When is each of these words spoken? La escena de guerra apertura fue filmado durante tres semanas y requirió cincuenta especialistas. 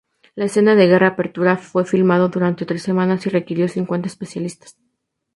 La 0.33 0.45
escena 0.45 0.73
de 0.73 0.87
guerra 0.87 1.09
apertura 1.09 1.57
fue 1.57 1.85
filmado 1.85 2.27
durante 2.29 2.65
tres 2.65 2.81
semanas 2.81 3.23
y 3.27 3.29
requirió 3.29 3.67
cincuenta 3.67 4.07
especialistas. 4.07 4.75